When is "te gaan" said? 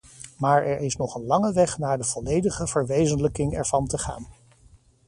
3.87-4.27